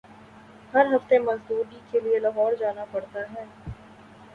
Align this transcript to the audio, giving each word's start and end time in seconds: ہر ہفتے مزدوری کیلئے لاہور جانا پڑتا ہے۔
ہر 0.73 0.85
ہفتے 0.93 1.19
مزدوری 1.19 1.79
کیلئے 1.91 2.19
لاہور 2.19 2.51
جانا 2.59 2.85
پڑتا 2.91 3.19
ہے۔ 3.33 3.43